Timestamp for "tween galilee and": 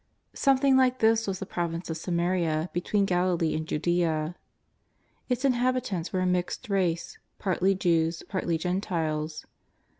2.81-3.67